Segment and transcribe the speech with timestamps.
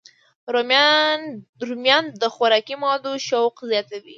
[1.63, 4.09] رومیان د خوراکي موادو شوق زیاتوي